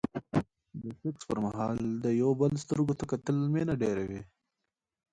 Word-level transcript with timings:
د 0.81 0.83
سکس 0.99 1.23
پر 1.29 1.37
مهال 1.45 1.77
د 2.03 2.05
يو 2.21 2.29
بل 2.41 2.51
سترګو 2.63 2.93
ته 2.99 3.03
کتل 3.11 3.37
مينه 3.53 3.73
ډېروي. 3.81 4.21